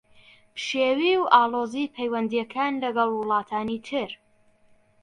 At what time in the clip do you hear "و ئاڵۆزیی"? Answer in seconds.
1.21-1.91